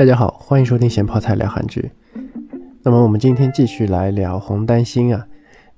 [0.00, 1.90] 大家好，欢迎收听咸泡菜聊韩剧。
[2.82, 5.26] 那么我们今天继续来聊《红丹心》啊。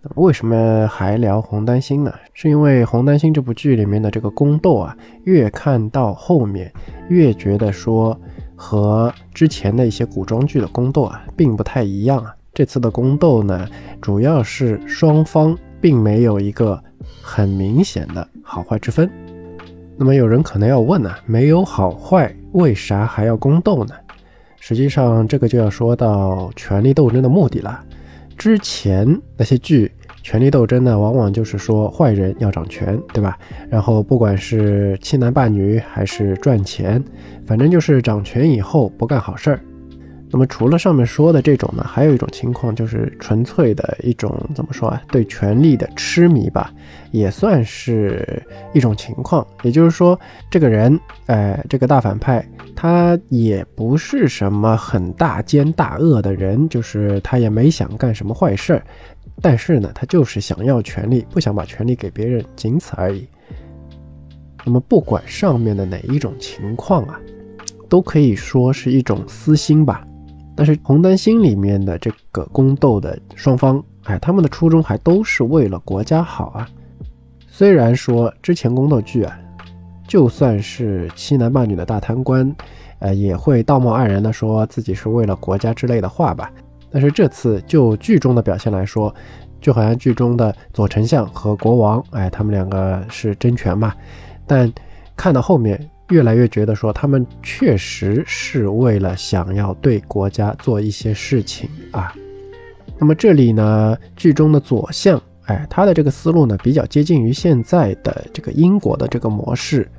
[0.00, 2.14] 那么为什么还聊《红丹心》呢？
[2.32, 6.72] 是因为《红丹心》这部剧里面的这个宫斗啊，越看到后面，
[7.08, 8.16] 越觉得说
[8.54, 12.32] 和之前的一些古装剧的宫斗啊，并不太一样啊。
[12.54, 13.68] 这次的宫斗呢，
[14.00, 16.80] 主要是双方并没有一个
[17.20, 19.10] 很明显的好坏之分。
[19.96, 23.94] 那么有人可能要问呢，没有好坏，为啥还要宫斗呢？
[24.64, 27.82] 实际上，这个就要说到权力斗争的目的了。
[28.38, 29.90] 之前那些剧，
[30.22, 33.36] 权力斗争呢，往往就是说坏人要掌权，对吧？
[33.68, 37.02] 然后不管是欺男霸女还是赚钱，
[37.44, 39.60] 反正就是掌权以后不干好事儿。
[40.32, 45.02] 那么除了上面说的这种呢，还有一种情况就是纯粹的一种怎么说啊？
[45.08, 46.72] 对权力的痴迷吧，
[47.10, 49.46] 也算是一种情况。
[49.62, 50.18] 也就是说，
[50.50, 52.42] 这个人，哎，这个大反派，
[52.74, 58.82] 他也不是什么很大奸大恶的人，就是他也没想干什么坏事儿，
[59.42, 63.28] 但是呢，他就是想要权力，不想把权力给别人，仅此而已。
[64.64, 67.20] 那么不管上面的哪一种情况啊，
[67.86, 70.06] 都可以说是一种私心吧。
[70.54, 76.68] 但是《红丹心》里面的这个宫斗的双方，哎，他们的初衷还都是为了国家好啊。
[77.48, 79.38] 虽然说之前宫斗剧啊，
[80.06, 82.54] 就算是欺男霸女的大贪官，
[82.98, 86.52] 呃，也会道貌岸然的说自己是为了国家之类的话吧。
[86.90, 89.14] 但是这次就剧中的表现来说，
[89.60, 93.94] 就好像剧中的左丞相和国王，哎，他们两个是争权嘛。
[94.46, 94.70] 但
[95.16, 95.88] 看到后面。
[96.10, 102.14] 越来越觉得说他们确实是为了想要对国家做一些事情啊。
[102.98, 109.90] 那么这里呢，剧中的左相，哎，他的这个思路呢，比较接近于现在的这个英国的这个模式，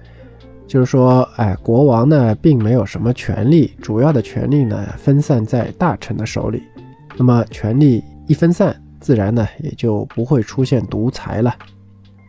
[0.68, 6.64] 就是说，哎，国王呢并没有什么权利，主要的权力呢分散在大臣的手里。
[7.18, 11.53] 那么权力一分散，自然呢也就不会出现独裁了。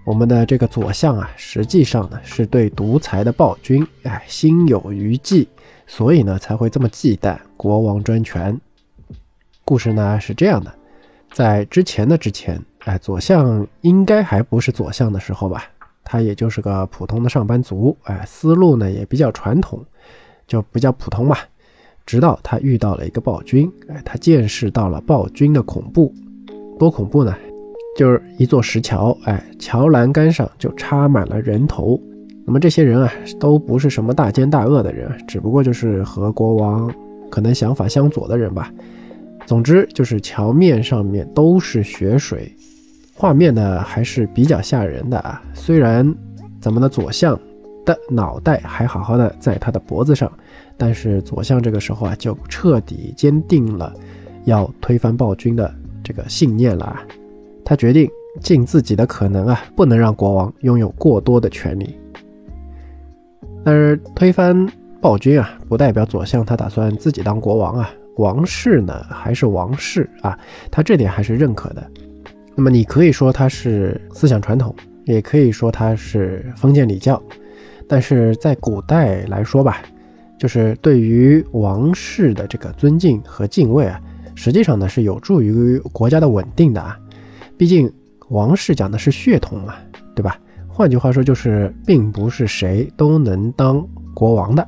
[0.05, 5.49] 我们的这个左相啊，实际上呢是对独裁的暴君，哎，心有余悸，
[5.87, 8.61] 所以呢才会这么忌惮国王专权。
[9.65, 10.73] 故事呢是这样的，
[11.33, 15.65] 在之前的之前，哎，左相应该还不是左相的时候吧，
[16.05, 19.83] 他也就是个普通的上班族，哎，思路呢也比较传统，
[20.47, 21.37] 就比较普通嘛。
[22.05, 26.15] 直到他遇到了一个暴君，哎，他见识到了暴君的恐怖，
[26.79, 27.35] 多恐怖呢？
[27.97, 32.01] 就是一座石桥，哎，桥栏杆上就插满了人头。
[32.47, 33.11] 那么这些人啊，
[33.41, 36.93] 都不是什么大奸大恶的人，只不过就是和国王
[37.31, 38.71] 可能想法相左的人吧。
[39.47, 42.55] 总之就是桥面上面都是血水，
[43.15, 45.43] 画面呢还是比较吓人的啊。
[45.55, 46.15] 虽然
[46.61, 47.39] 咱们的左相
[47.85, 50.31] 的脑袋还好好的在他的脖子上，
[50.77, 53.95] 但是左相这个时候啊，就彻底坚定了
[54.45, 57.03] 要推翻暴君的这个信念了啊。
[57.65, 58.11] 他决定
[58.41, 61.99] 尽自己的可能啊，不能让国王拥有过多的权利。
[63.65, 64.67] 但是推翻
[65.01, 67.91] 暴君啊，不代表左相他打算自己当国王啊。
[68.17, 70.39] 王室呢，还是王室啊，
[70.71, 71.85] 他这点还是认可的。
[72.55, 74.73] 那么你可以说他是思想传统，
[75.05, 77.21] 也可以说他是封建礼教。
[77.89, 79.83] 但是在古代来说吧，
[80.39, 84.01] 就是对于王室的这个尊敬和敬畏啊，
[84.35, 86.97] 实际上呢是有助于国家的稳定的啊。
[87.57, 87.91] 毕竟
[88.29, 89.75] 王室讲的是血统嘛，
[90.15, 90.39] 对吧？
[90.69, 94.67] 换句话说，就是并不是谁都能当国王的。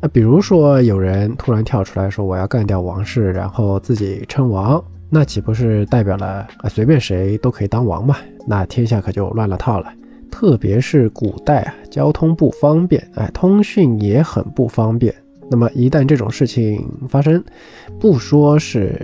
[0.00, 8.16] 那比如说有人突然跳出来说我要干掉王室，然后自己称王，那岂不是代表了啊随便谁都可以当王嘛？
[8.44, 9.92] 那天下可就乱了套了。
[10.30, 15.14] 特别是古代啊，交通不方便，哎，通讯也很不方便。
[15.48, 17.42] 那么一旦这种事情发生，
[18.00, 19.00] 不说是。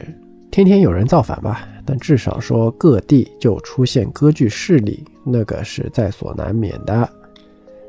[0.53, 7.09] 天天有人造反吧，但至少说各地就出现割据势力，那个是在所难免的。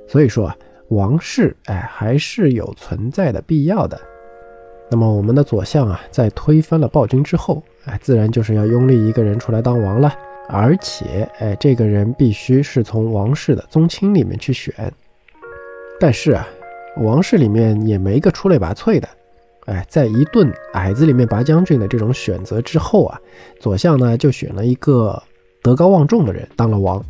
[0.07, 0.55] 所以说啊，
[0.87, 3.99] 王室哎还是有存在的必要的。
[4.89, 10.15] 那么我们的左相啊，在推翻了暴君之后，哎，自然就是要拥立一个人出来当王了，
[10.47, 14.73] 而且哎，这个人必须是从王室的宗亲里面去选。
[15.99, 16.47] 但是啊，
[17.01, 19.09] 王室里面也没个出类拔萃的。
[19.65, 23.19] 哎，在一顿矮子里面拔将军的这种选择之后啊，
[23.59, 25.21] 左相呢就选了一个
[25.61, 27.03] 德高望重的人当了王。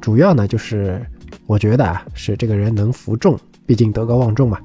[0.00, 1.00] 主要呢就是
[1.46, 4.58] 我觉得啊，是这个人能服众，毕竟德高望重嘛。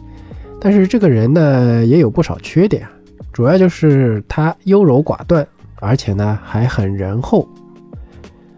[0.59, 2.87] 但是这个人呢也有不少缺点，
[3.31, 7.47] 主要就是他优柔寡断，而且呢还很仁厚。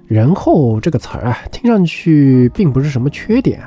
[0.07, 3.61] 仁厚这个词儿啊，听上去并不是什么缺点。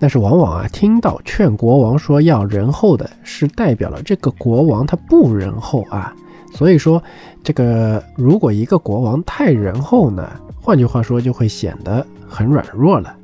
[0.00, 6.12] 但是往往啊，听到劝国王说要仁厚的，是代表了这个国王他不仁厚啊。
[6.52, 7.00] 所以说，
[7.44, 10.28] 这个如果一个国王太仁厚呢，
[10.60, 13.14] 换句话说就会显得很软弱了。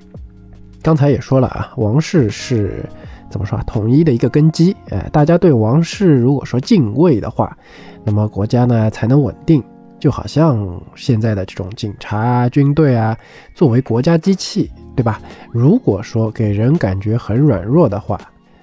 [0.83, 2.85] 刚才也说了啊，王室是
[3.29, 3.65] 怎么说啊？
[3.67, 4.77] 统一的一个根基。
[4.91, 7.57] 哎，大家对王室如果说敬畏的话，
[8.05, 9.61] 那么国家呢才能稳定。
[9.99, 13.17] 就好像现在的这种警察、军队啊，
[13.55, 14.71] 作为国家机器。
[14.97, 15.21] 对吧？
[15.53, 18.19] 如果说给人感觉很软弱的话，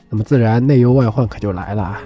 [0.09, 2.01] 那么自然内忧外患可就来了啊。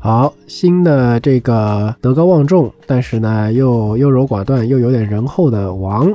[0.00, 6.12] 好，新的这个德高望重，但是呢又优柔寡断又有点仁厚的王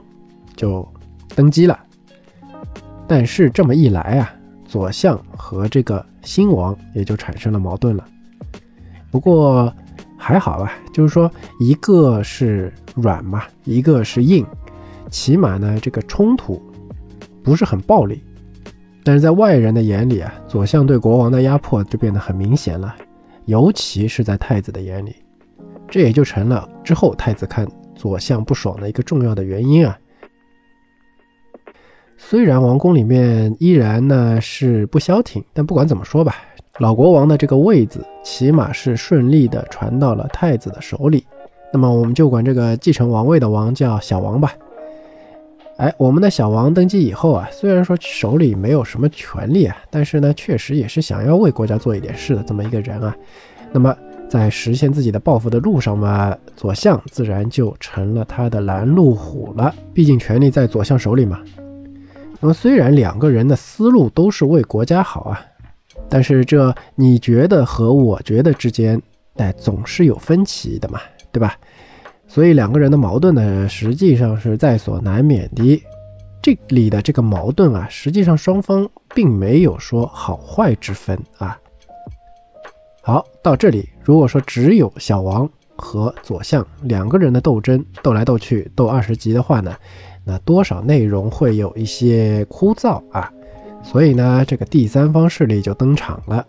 [0.57, 0.85] 就
[1.33, 1.79] 登基了。
[3.07, 4.33] 但是这么一来啊，
[4.65, 8.03] 左相和这个新王也就产生了矛盾了。
[9.09, 9.73] 不过
[10.23, 11.29] 还好吧，就是说
[11.59, 14.45] 一个是软嘛，一个是硬。
[15.09, 16.61] 起码呢，这个冲突
[17.43, 18.23] 不是很暴力，
[19.03, 22.95] 但是在外人的眼里啊，左相对国王的压迫就变得很明显了，
[23.45, 25.15] 尤其是在太子的眼里，
[25.89, 29.97] 这也就成了之后太子看左相不爽的一个重要的原因啊。
[32.15, 36.35] 虽然王宫里面依然呢是不消停，但不管怎么说吧，
[36.79, 41.25] 老国王的这个位子起码是顺利的传到了太子的手里，
[41.71, 44.53] 那么我们就管这个继承王位的王叫小王吧。
[45.77, 53.15] 哎，我们的小王登基以后啊，虽然说手里没有什么权利啊，但是呢，确实也是想要为国家做一点事的这么一个人啊。
[53.71, 53.95] 那么
[54.29, 59.73] 在实现自己的抱负的路上嘛，左相自然就成了他的拦路虎了。
[59.93, 61.39] 毕竟权力在左相手里嘛。
[62.39, 65.41] 那么虽然两个人的思路都是为国家好啊，
[66.09, 69.01] 但是这你觉得和我觉得之间，
[69.35, 70.99] 哎，总是有分歧的嘛，
[71.31, 71.55] 对吧？
[72.27, 75.83] 所以两个人的矛盾呢，实际上是在所难免的。
[76.41, 81.57] 这里的这个矛盾啊，实际上双方并没有说好坏之分啊。
[83.01, 89.75] 好，到这里，如果说只有小王和左相两个人的斗争，斗来斗去，斗二十集的话呢，
[90.23, 93.31] 那多少内容会有一些枯燥啊。
[93.83, 96.45] 所以呢，这个第三方势力就登场了。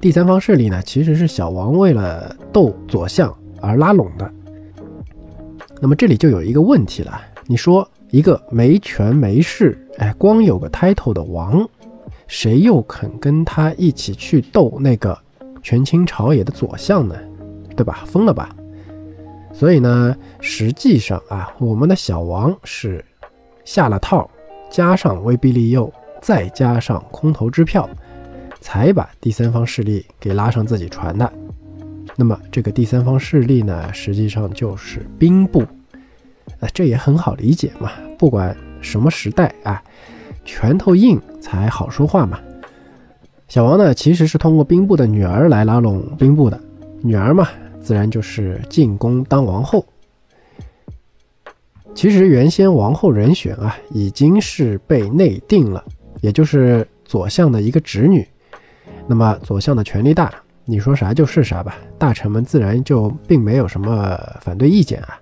[0.00, 3.34] 第三方势力呢，其实是小王为了斗左相。
[3.60, 4.32] 而拉拢的，
[5.80, 7.20] 那么这里就有一个问题了。
[7.48, 11.68] 你说一个没权没势，哎，光有个 title 的王，
[12.28, 15.18] 谁又肯跟他一起去斗那个
[15.60, 17.16] 权倾朝野的左相呢？
[17.76, 18.04] 对吧？
[18.06, 18.54] 疯了吧？
[19.52, 23.04] 所以呢，实际上啊，我们的小王是
[23.64, 24.30] 下了套，
[24.70, 27.88] 加上威逼利诱，再加上空头支票，
[28.60, 31.32] 才把第三方势力给拉上自己船的。
[32.16, 35.60] 那么这个第三方势力呢，实际上就是兵部，
[36.60, 37.92] 啊，这也很好理解嘛。
[38.18, 39.82] 不管什么时代啊，
[40.44, 42.40] 拳头硬才好说话嘛。
[43.46, 46.60] 小王呢，其实是通过兵部的女儿来拉拢兵部的，
[47.00, 47.48] 女儿嘛，
[47.80, 49.86] 自然就是进宫当王后。
[51.94, 55.84] 其实原先王后人选啊，已经是被内定了，
[56.20, 58.26] 也就是左相的一个侄女。
[59.06, 60.32] 那么左相的权力大。
[60.70, 65.18] 你说啥就是啥吧，大臣们自然就并没有什么反对意见啊。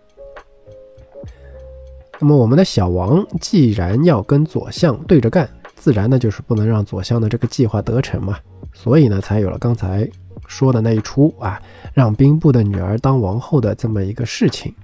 [2.19, 8.41] 那么我们的小王既然要跟左相对着干，自然呢就是不能让左相的这个计划得逞嘛，
[8.73, 10.11] 所以呢才有了刚才
[10.49, 11.63] 说的那一出啊，
[11.95, 14.75] 让兵部的女儿当王后的这么一个事情。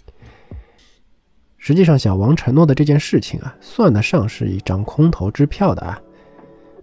[1.64, 5.96] 实际上，小王承诺的这件事情啊，算得上是一张空头支票的啊，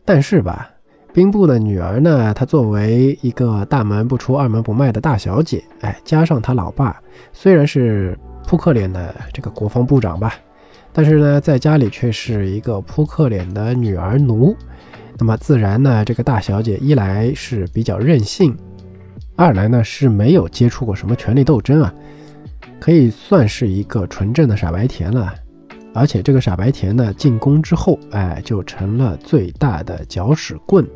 [0.05, 0.71] 但是吧。
[1.12, 7.01] 兵部的女儿呢，她作为一个大门不出二门不迈的大小姐，哎，加上她老爸
[7.33, 8.17] 虽然是
[8.48, 10.36] 扑克脸的这个国防部长吧，
[10.93, 14.55] 但是呢，在家里却是一个扑克脸的女儿奴。
[15.17, 18.55] 那么自然呢，这个大小姐一来是比较任性，
[19.36, 21.93] 二来呢是没有接触过什么权力斗争啊，
[22.79, 25.33] 可以算是一个纯正的傻白甜了。
[25.93, 30.88] 而且这个傻白甜呢，进宫之后，哎，就成了最大的搅屎棍。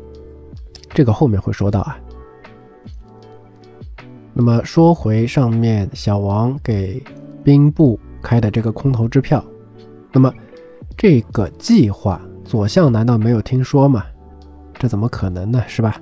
[0.90, 1.98] 这个后面会说到啊。
[4.32, 7.02] 那么说回上面小王给
[7.42, 9.44] 兵部开的这个空头支票，
[10.12, 10.32] 那么
[10.96, 14.04] 这个计划左相难道没有听说吗？
[14.74, 15.62] 这怎么可能呢？
[15.66, 16.00] 是吧？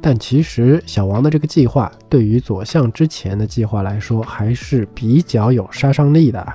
[0.00, 6.46] 但其实小王的这个计划对于左相之前的计划来说还是比较有杀伤力的。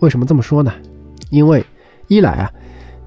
[0.00, 0.72] 为什么这么说呢？
[1.30, 1.64] 因为
[2.08, 2.52] 一来啊。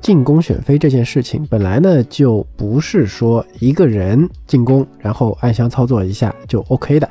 [0.01, 7.09] 进宫选妃这件事情本来呢就不是说一个人进宫，然后暗箱操作一下就 OK 的。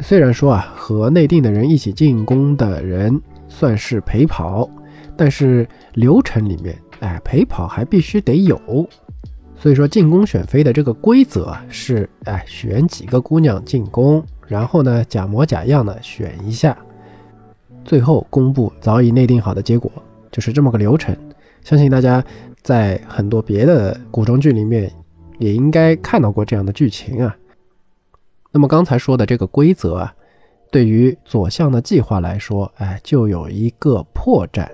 [0.00, 4.66] 虽然说啊和内定的人一起进宫的人算是陪跑，
[5.14, 8.58] 但是流程里面，哎，陪跑还必须得有。
[9.62, 16.76] 所以说进宫选妃的这个规则是，哎，选几个姑娘进宫，然后呢假模假样的选一下，
[17.84, 19.88] 最后公布早已内定好的结果，
[20.32, 21.16] 就是这么个流程。
[21.62, 22.24] 相信大家
[22.60, 24.92] 在很多别的古装剧里面
[25.38, 27.36] 也应该看到过这样的剧情啊。
[28.50, 30.12] 那么刚才说的这个规则啊，
[30.72, 34.68] 对于左相的计划来说，哎，就有一个破绽，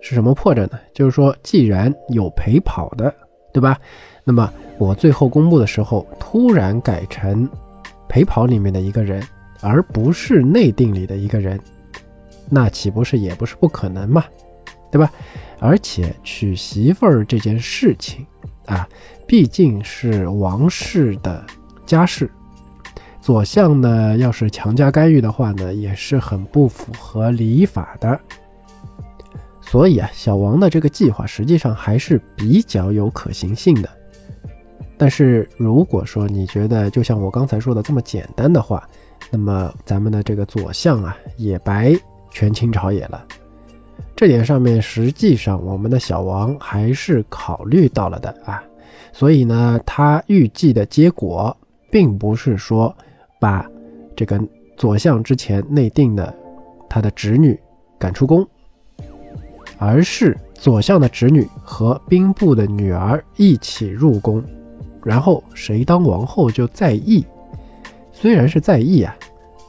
[0.00, 0.80] 是什么破绽呢？
[0.94, 3.14] 就是说，既然有陪跑的。
[3.52, 3.78] 对吧？
[4.24, 7.48] 那么我最后公布的时候，突然改成
[8.08, 9.22] 陪跑里面的一个人，
[9.60, 11.60] 而不是内定里的一个人，
[12.48, 14.24] 那岂不是也不是不可能嘛？
[14.90, 15.10] 对吧？
[15.58, 18.26] 而且娶媳妇儿这件事情
[18.66, 18.88] 啊，
[19.26, 21.44] 毕竟是王室的
[21.86, 22.30] 家事，
[23.20, 28.20] 左相呢要是强加干预的话呢，也是很不符合礼法的。
[29.72, 33.88] 所以啊，小王的这个计划实际上还是比较有可行性的。
[34.98, 38.86] 但是如果说你觉得就像我刚才说的这么简单的话，
[39.30, 41.98] 那么咱们的这个左相啊也白
[42.30, 43.24] 权倾朝野了。
[44.14, 48.62] 这点上面实际上我们的小王还是考虑到了的啊。
[49.10, 51.56] 所以呢，他预计的结果
[51.90, 52.94] 并不是说
[53.40, 53.66] 把
[54.14, 54.38] 这个
[54.76, 56.34] 左相之前内定的
[56.90, 57.58] 他的侄女
[57.98, 58.46] 赶出宫。
[59.84, 64.40] 而是左相的侄女和兵部的女儿一起入宫，
[65.04, 67.26] 然后谁当王后就在意。
[68.12, 69.12] 虽然是在意啊，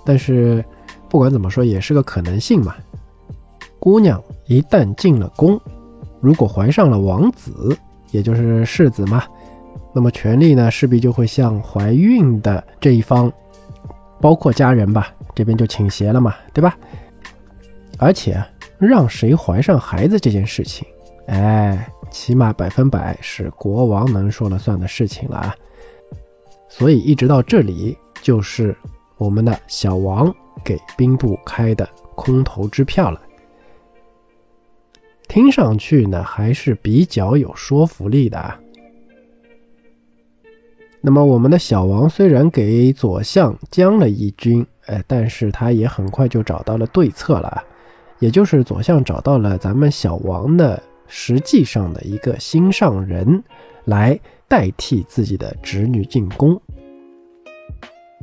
[0.05, 0.63] 但是
[1.09, 2.75] 不管怎么说也是个可能性嘛。
[3.79, 5.59] 姑娘一旦进了宫，
[6.21, 7.75] 如果怀上了王子，
[8.11, 9.23] 也就是世子嘛，
[9.95, 13.33] 那么权力呢势必就会向怀孕的这一方，
[14.21, 16.77] 包括家人吧，这边就倾斜了嘛，对吧？
[17.97, 18.39] 而且。
[18.77, 20.87] 让谁怀上孩子这件事情，
[21.27, 25.55] 哎，起码百分百是国王能说了算的事情了啊！
[26.67, 28.75] 所以一直到这里，就是
[29.17, 33.21] 我们的小王给兵部开的空头支票了。
[35.29, 38.59] 听上去呢，还是比较有说服力的啊。
[40.99, 47.63] 那么我们的小王虽然给左相将了一军，哎，但是他也很快就找到了对策了。
[48.23, 53.43] 也就是左相找到了咱们小王的实际上的一个心上人，
[53.83, 56.57] 来代替自己的侄女进宫。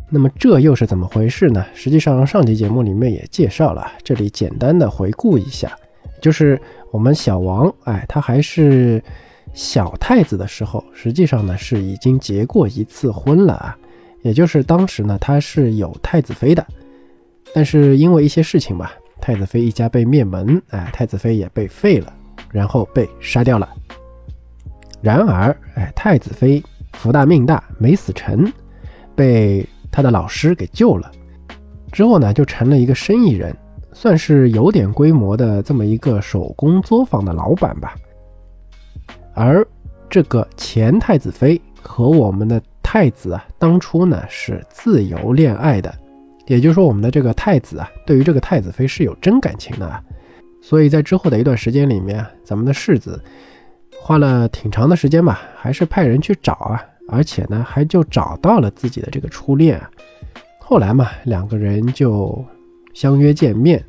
[0.08, 1.62] 那么这又是怎么回事呢？
[1.74, 5.76] 实际上上集节目里面也介绍了，这里简单的回顾一下，
[6.22, 6.58] 就是
[6.90, 9.04] 我们小王，哎，他还是
[9.52, 13.76] 小太子的时候，实际上呢是已经结过一次婚了啊，
[14.22, 16.66] 也就是当时呢他是有太子妃的，
[17.54, 18.94] 但是因为一些事情吧。
[19.20, 22.12] 太子妃一家被灭门，哎，太子妃也被废了，
[22.50, 23.68] 然后被杀掉了。
[25.02, 26.62] 然而，哎，太子妃
[26.94, 28.52] 福大命大，没死成，
[29.14, 31.10] 被他的老师给救了。
[31.92, 33.56] 之后呢，就成了一个生意人，
[33.92, 37.94] 算是有点规模的这么一个手工作坊的老板吧。
[39.34, 39.66] 而
[40.08, 45.94] 这个前太子妃和我们的太子啊，当初呢是自由恋爱的。
[46.50, 50.02] 也就是说，我们的这个太子啊，对于这个太子妃是有真感情的啊，
[50.60, 53.22] 所以在之后的一段时间里面，咱们的世子
[53.96, 59.88] 花了挺长的时间吧，还是派人去找啊，而且呢，还就找到了自己的这个初恋啊。
[60.58, 62.44] 后来嘛，两个人就
[62.94, 63.84] 相约见面，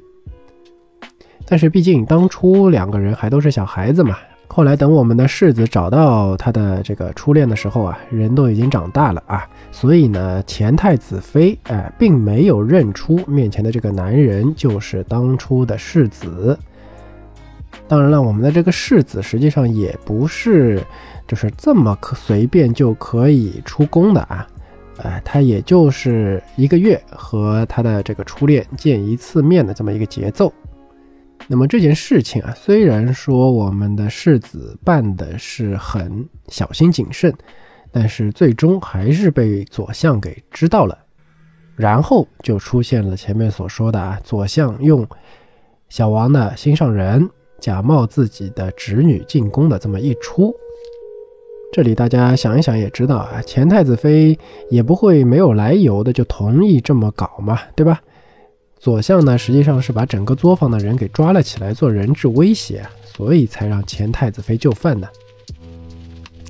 [1.47, 4.19] 但是毕竟当初两个人还都是小孩子嘛。
[4.53, 16.59] 后来等我们的世子找到他的这个初恋的时候啊，人都已经长大了啊，所以呢，前太子妃哎，并没有认出面前的这个男人就是当初的世子。
[17.87, 20.83] 当然了，我们的这个世子实际上也不是
[21.25, 24.45] 就是这么可随便就可以出宫的啊，
[24.97, 30.51] 哎，他也就是一个月和他的这个初恋见一次面的这么一个节奏。
[31.47, 37.33] 那么这件事情啊，虽然说我们的世子办的是很小心谨慎，
[37.91, 40.97] 但是最终还是被左相给知道了，
[41.75, 45.05] 然后就出现了前面所说的啊，左相用
[45.89, 47.29] 小王的心上人
[47.59, 50.53] 假冒自己的侄女进宫的这么一出。
[51.73, 54.37] 这里大家想一想也知道啊，前太子妃
[54.69, 58.01] 也不会没有来由的就同意这么搞嘛，对吧？
[58.81, 65.07] 左相呢，实际上是把整个作坊的人给抓了起来做人质威胁，所以才让前太子妃就范的。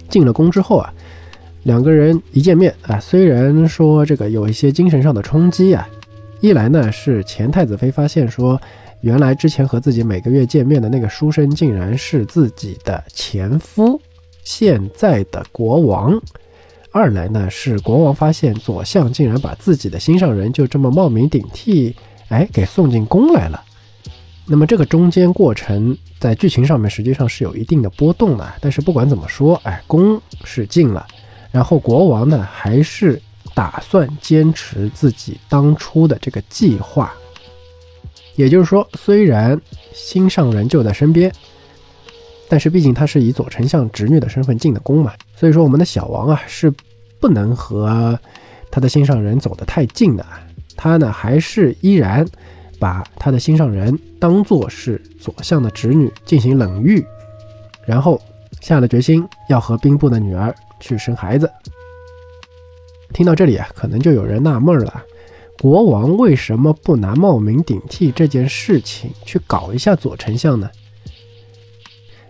[0.07, 0.93] 进了宫之后啊，
[1.63, 5.85] 两个人一见面啊，虽然说这个有一些精神上的冲击啊，
[6.39, 8.57] 一来呢是前太子妃发现说
[9.01, 14.00] 原来之前和自己每个月见面的那个书生，竟然是自己的前夫，
[14.45, 16.17] 现在的国王；
[16.93, 21.93] 二来呢，是国王发现左相竟然把自己的心上人就这么冒名顶替，
[22.31, 23.63] 哎，给送进宫来了。
[24.47, 31.05] 那么这个中间过程在剧情上面实际上是有一定的波动的，但是不管怎么说，哎，宫是进了，
[31.51, 33.21] 然后国王呢还是
[33.53, 37.13] 打算坚持自己当初的这个计划。
[38.35, 39.59] 也就是说，虽然
[39.93, 41.31] 心上人就在身边，
[42.50, 46.73] 但是毕竟他是以左丞相侄女的身份进的宫嘛，所以说我们的小王啊是
[47.19, 48.17] 不能和
[48.71, 50.25] 他的心上人走得太近的。
[50.83, 52.27] 他呢还是依然
[52.79, 57.05] 把他的心上人当做是左相的侄女进行冷遇，
[57.85, 58.19] 然后
[58.61, 61.47] 下了决心要和兵部的女儿去生孩子。
[63.13, 65.03] 听到这里啊，可能就有人纳闷了。
[65.59, 70.67] 国王为什么不拿冒名顶替这件事情去搞一下左丞相呢？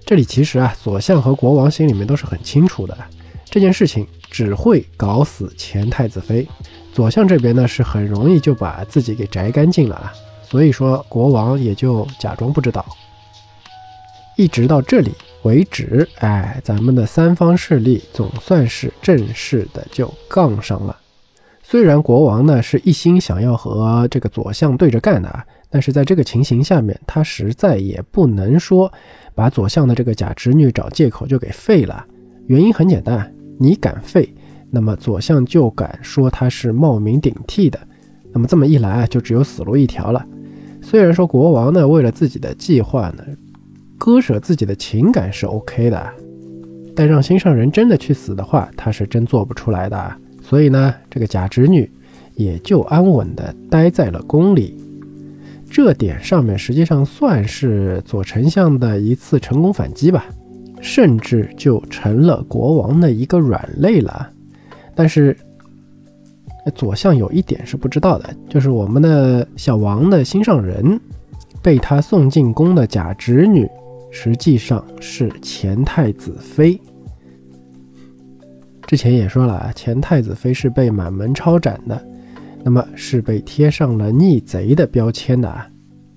[0.05, 2.97] 这里其实啊，左相和国王心里面都是很清楚的，
[3.45, 6.45] 这件事情只会搞死前太子妃。
[6.93, 12.85] 左相这边呢，是很容易就把自己给摘干净了啊，所以说国王也就假装不知道。
[14.37, 15.11] 一直到这里
[15.43, 20.97] 为止，哎，咱们的三方势力总算是正式的就杠上了。
[21.63, 28.91] 虽然国王呢是一心想要和这个左相对着干的啊，但是在这个情形下面，他实在也不能说
[29.33, 32.05] 把左相的这个假侄女找借口就给废了。
[32.47, 34.33] 原因很简单，你敢废，
[34.71, 37.77] 那么左相就敢说他是冒名顶替的，
[38.31, 40.25] 那么这么一来啊，就只有死路一条了。
[40.81, 43.23] 虽然说国王呢为了自己的计划呢，
[43.97, 46.09] 割舍自己的情感是 OK 的，
[46.95, 50.15] 但让心上人真的去死的话，他是真做不出来的。
[50.41, 51.91] 所以呢，这个假侄女
[52.35, 54.75] 也就安稳的待在了宫里，
[55.69, 60.25] 这点上面实际上算是左丞相的一次成功反击吧，
[60.81, 64.31] 甚至就成了国王的一个软肋了。
[64.95, 65.35] 但是
[66.75, 70.99] 左相有一点是不知道的，就是我们的小王的心上人
[71.61, 73.67] 被他送进宫的假侄女，
[74.11, 76.79] 实际上是前太子妃。
[78.85, 81.99] 之前也说了啊，前太子妃是被满门抄斩的，
[82.63, 85.65] 那么是被贴上了逆贼的标签的啊。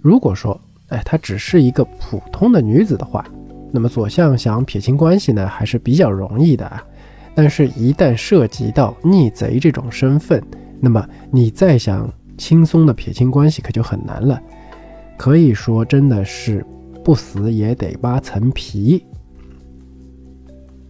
[0.01, 3.25] 如果说，哎，她只是一个普通的女子的话，
[3.73, 6.85] 那么左相想撇清关系呢，还是比较容易的啊。
[7.35, 10.42] 但是，一旦涉及到逆贼这种身份，
[10.81, 14.40] 那么你再想轻松的撇清关系，可就很难了。
[15.16, 16.64] 可以说，真的是
[17.05, 19.05] 不死也得扒层皮。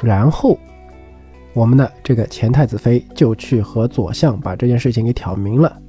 [0.02, 0.58] 然后。
[1.56, 5.80] 我们的这个前太子妃就去和左相把这件事情给挑明了。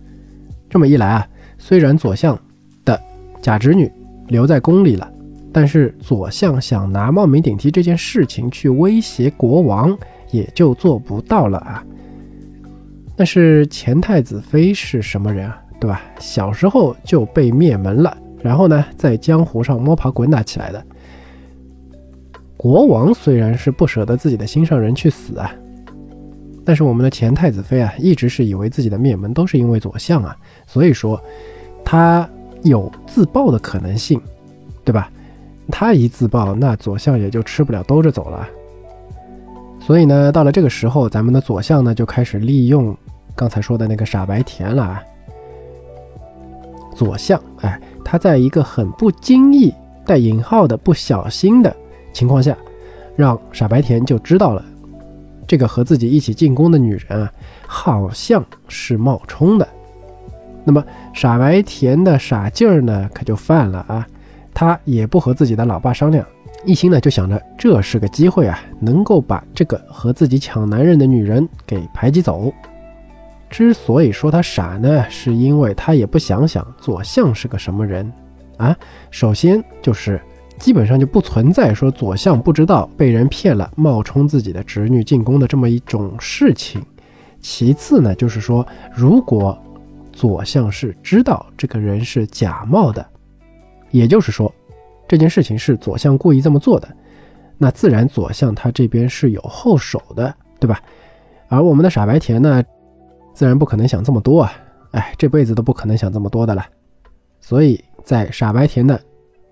[0.69, 2.39] 这么一来啊，虽然左相
[2.85, 3.01] 的
[3.41, 3.91] 假侄女
[4.27, 5.11] 留在宫里了，
[5.51, 9.97] 但是左相想拿冒名顶替这件事情去威胁国王，
[10.35, 11.83] 也就做不到了啊。
[13.15, 15.61] 但是前太子妃是什么人啊？
[15.79, 16.01] 对吧？
[16.19, 20.83] 小时候就被灭门了，然后呢，在江湖上摸爬滚打起来的。
[22.57, 25.53] 国王虽然是不舍得自己的心上人去死啊，
[26.63, 31.21] 但是我们的前太子妃啊，一直是以为自己的灭门都是因为左相啊，所以说
[31.83, 32.27] 他
[32.63, 34.19] 有自爆的可能性，
[34.83, 35.11] 对吧？
[35.69, 38.47] 他一自爆，那左相也就吃不了兜着走了。
[39.85, 42.97] 所以呢，到了这个时候，咱们的左相呢就开始利用
[43.35, 45.03] 刚才说的那个傻白甜了啊。
[46.95, 49.71] 左相，哎，他在一个很不经意
[50.03, 51.75] 带引号的不小心的。
[52.13, 52.57] 情况下，
[53.15, 54.65] 让傻白甜就知道了，
[55.45, 57.31] 这个和自己一起进宫的女人啊，
[57.67, 59.67] 好像是冒充的。
[60.63, 64.07] 那么傻白甜的傻劲儿呢，可就犯了啊！
[64.51, 66.25] 他也不和自己的老爸商量，
[66.65, 72.51] 一心呢就想着这是个机会啊，能够把这个和自己抢男人的女人给排挤走。
[73.49, 78.11] 之所以说他傻呢，是因为他也不想想左相是个什么人
[78.57, 78.75] 啊。
[79.11, 80.19] 首先就是。
[80.57, 86.81] 基本上就不存在说左相不知道被人骗了，冒充自己的侄女进宫的这么一种事情。
[87.41, 89.61] 其次呢，就是说，如果
[90.13, 93.05] 左相是知道这个人是假冒的，
[93.91, 94.49] 也就是说，
[95.07, 96.87] 这件事情是左相故意这么做的，
[97.57, 100.81] 那自然左相他这边是有后手的，对吧？
[101.47, 102.63] 而我们的傻白甜呢，
[103.33, 104.51] 自然不可能想这么多啊，
[104.91, 106.65] 哎，这辈子都不可能想这么多的了。
[107.39, 108.99] 所以在傻白甜的。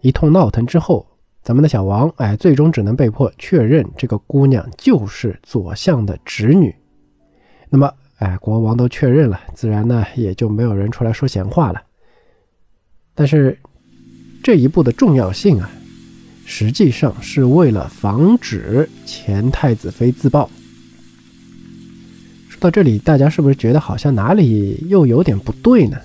[0.02, 1.08] 一通闹腾之后，
[1.42, 6.76] 咱们的小王哎，最终只能被迫确认这个姑娘就是左相的侄女。
[7.70, 11.82] 那么哎，国王都确认了，自然呢也就没有人出来说闲话了。
[13.16, 13.58] 但是
[14.44, 15.72] 这一步的重要性啊，
[16.46, 20.50] 实际上是为了防止前太子妃自爆。
[22.50, 25.98] 说到这里，大家是不是觉得好像哪里又有点不对呢？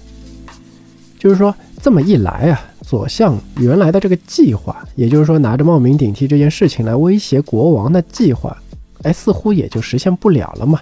[1.19, 8.57] 就是说，这么一来啊，左相原来的这个计划，也就是说拿着冒名顶替这件事情来威胁国王的计划，
[9.03, 10.81] 哎，似乎也就实现不了了嘛。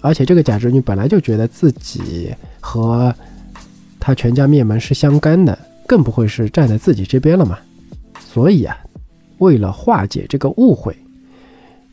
[0.00, 3.12] 而且这个假侄女本来就觉得自己和
[3.98, 7.58] 她全家灭门是相干的，更不会是站在自己这边了嘛。
[8.18, 8.76] 所以啊，
[9.38, 10.96] 为了化解这个误会，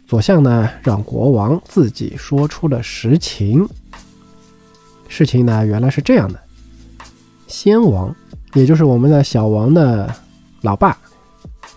[0.05, 3.67] 左相呢让国王自己说出了实情。
[5.07, 6.39] 事情呢原来是这样的。
[7.47, 8.13] 先王，
[8.53, 10.13] 也就是我们的小王的
[10.61, 10.97] 老爸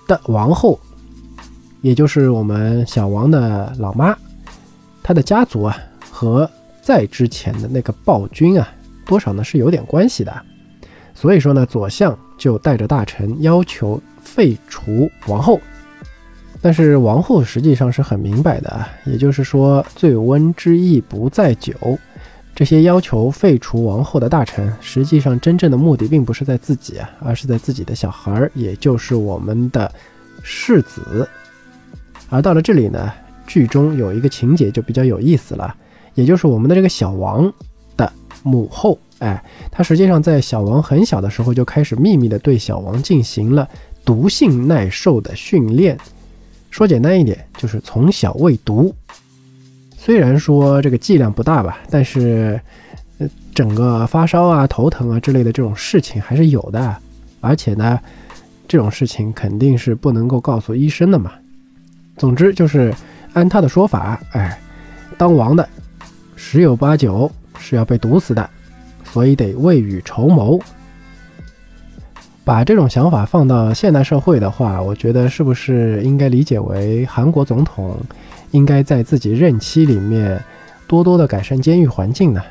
[0.09, 0.81] 的王后，
[1.83, 4.17] 也就是我们小王的老妈，
[5.03, 5.77] 他的家族啊，
[6.11, 6.51] 和
[6.81, 8.67] 在之前的那个暴君啊，
[9.05, 10.43] 多少呢是有点关系的。
[11.17, 15.59] 所以说呢，左相就带着大臣要求废除王后。
[16.61, 21.75] 但是王后实际上是很明白的，也就是说，醉翁之意不在酒。
[22.55, 29.91] 这些要求废除王后的大臣，实际上真正的目的并不是在自己啊，而是在自己的小孩儿，也就是我们的
[30.43, 31.29] 世子。
[32.29, 33.13] 而到了这里呢，
[33.47, 35.75] 剧中有一个情节就比较有意思了，
[36.15, 37.53] 也就是我们的这个小王
[37.97, 38.11] 的
[38.43, 43.69] 母后，哎，他实际上在小王很小的时候就开始秘密的对小王进行了
[44.05, 45.99] 毒性耐受的训练。
[46.71, 48.95] 说简单一点，就是从小喂毒。
[49.97, 52.61] 虽然说这个剂量不大吧，但是，
[53.19, 56.97] 呃，整个发烧啊、头疼啊之类的这种事情还是有的，
[57.41, 57.99] 而且呢，
[58.69, 61.33] 这种事情肯定是不能够告诉医生的嘛。
[62.19, 62.95] 总之就是
[63.33, 64.61] 按他的说法，哎，
[65.17, 65.67] 当王的
[66.37, 68.49] 十有八九是要被毒死的，
[69.17, 70.61] 所以得未雨绸缪。
[72.45, 77.97] 把这种想法放到现代社会的话，我觉得是不是应该理解为韩国总统？
[78.51, 80.39] 应该在自己任期里面
[80.87, 82.43] 多多的改善监狱环境呢。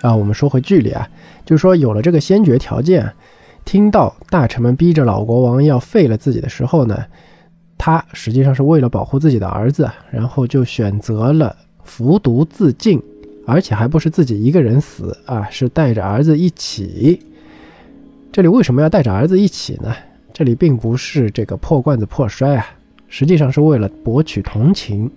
[0.00, 1.06] 啊，我们说回剧里啊，
[1.44, 3.12] 就是说有了这个先决条件，
[3.66, 7.04] 听到大臣们逼着老国王要废了自己的时候呢，
[7.76, 13.02] 他实际上是为了保护自己的儿子，然后就选择了服毒自尽，
[13.46, 17.20] 而且还不是自己一个人死啊，是带着儿子一起。
[18.30, 19.94] 这里为什么要带着儿子一起呢？
[20.32, 22.66] 这里并不是这个破罐子破摔啊。
[23.08, 25.10] 实际上是为了博取同情，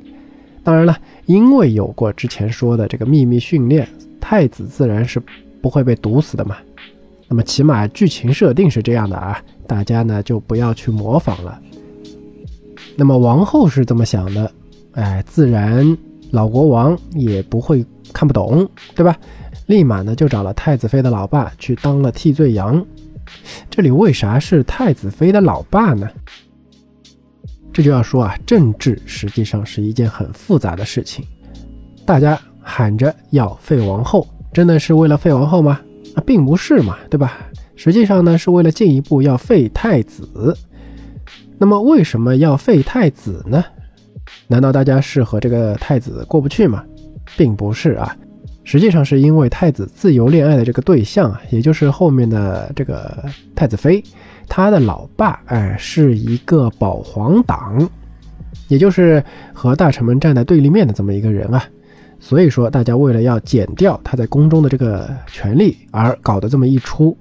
[0.63, 3.87] 当然了，因为有过之前说的这个秘密训练，
[4.19, 5.21] 太子自然是
[5.61, 6.57] 不会被毒死的嘛。
[7.29, 11.57] 那么起码剧情设定是这样的啊，大家呢就不要去模仿了。
[12.97, 14.51] 那么王后是这么想的，
[14.91, 15.97] 哎，自然
[16.31, 19.17] 老国王也不会看不懂，对吧？
[19.65, 22.83] 立马呢就找了太子妃的老爸去当了替罪羊。
[23.69, 26.07] 这里为啥是太子妃的老爸呢？
[27.73, 31.25] 这就要说啊，政治实际上是一件很复杂的事情。
[32.05, 35.81] 大家喊着要废王后，真的是为了废王后吗？
[36.15, 37.37] 啊，并不是嘛，对吧？
[37.75, 40.55] 实际上呢，是为了进一步要废太子。
[41.57, 43.65] 那么为什么要废太子呢？
[44.47, 46.85] 难道大家是和这个太子过不去吗？
[47.37, 48.15] 并不是啊，
[48.63, 53.23] 实际上是因为太子自由恋爱的这个对象啊，也就是后面的这个
[53.55, 54.03] 太子妃。
[54.47, 57.89] 他的老爸，哎，是一个保皇党，
[58.67, 61.63] 也就是和大臣们站在对立面的这么一个人啊。
[62.19, 67.17] 所以说，大家为了要减掉他在宫中的这个权利，而搞的这么一出。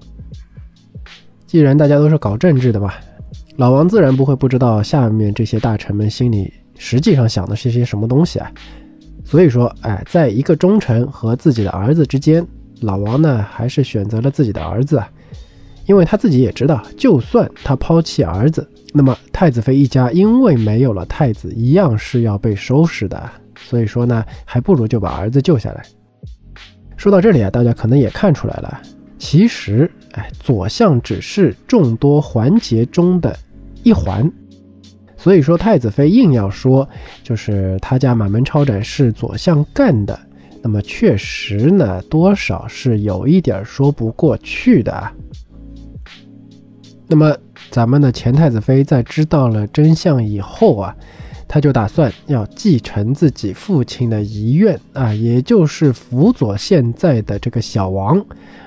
[1.47, 2.93] 既然大家都是搞政治的嘛，
[3.57, 8.51] 老王自然不会不知道下面这些大臣们心里实际上想的是些什么东西啊。
[9.25, 12.47] 所以说，哎，在一个忠臣和自己的儿子之间，
[12.83, 15.11] 老王呢还是选择了自己的儿子啊。
[15.87, 23.31] 因为他自己也知道，就算他抛弃儿子，那么太子妃一家因为没有了太子，一样是要被收拾的。
[23.57, 25.85] 所以说呢，还不如就把儿子救下来。
[26.97, 28.81] 说到这里啊，大家可能也看出来了，
[29.19, 33.37] 其实，哎，左相只是众多环节中的
[33.83, 34.31] 一环。
[35.25, 36.87] 所以说，太子妃硬要说
[37.23, 40.21] 就是他家满门抄斩是左相干的，
[40.61, 45.11] 那么确实呢，多少是有一点说不过去的。
[47.07, 47.35] 那么，
[47.71, 50.95] 咱们的前太子妃在知道了真相以后啊，
[51.49, 58.23] 他就打算要继承自己父亲的遗愿啊，也就是辅佐现在的这个小王，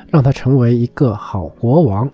[0.09, 2.09] 让他成为一个好国王。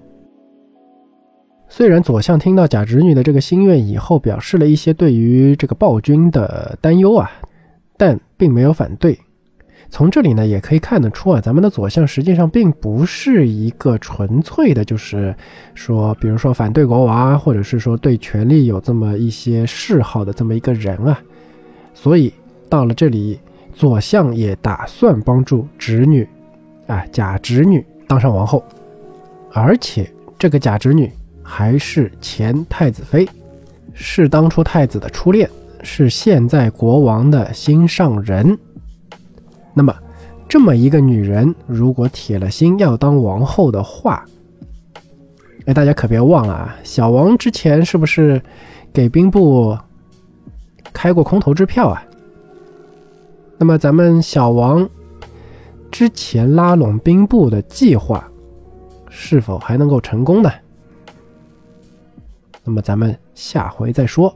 [1.75, 7.31] 虽然左相听到假侄女的这个心愿以后，表示了一些对于这个暴君的担忧啊，
[7.97, 9.17] 但并没有反对。
[9.89, 15.35] 从这里呢，也可以看得出啊，咱们的左相实际上并不是一个纯粹的，就是
[15.73, 21.19] 说，比如说反对国王，或者是说对权力有这么一些嗜好的这么一个人啊。
[21.95, 22.31] 所以
[22.69, 23.39] 到了这里，
[23.73, 26.29] 左相也打算帮助侄女，
[26.85, 28.63] 啊，假侄女当上王后，
[29.51, 30.07] 而且
[30.37, 31.11] 这个假侄女
[31.43, 33.27] 还是前太子妃，
[33.93, 35.47] 是当初太子的初恋，
[35.83, 38.57] 是现在国王的心上人。
[39.73, 39.93] 那么，
[40.47, 44.23] 这么一个女人，如果铁了心要当王后的话，
[45.65, 46.75] 哎，大家可别忘了啊！
[46.83, 48.41] 小王之前是不是
[48.91, 49.77] 给兵部
[50.91, 52.03] 开过空头支票啊？
[53.57, 54.87] 那么，咱们小王
[55.91, 58.27] 之前拉拢兵部的计划，
[59.09, 60.51] 是否还能够成功呢？
[62.63, 64.33] 那么，咱们下回再说。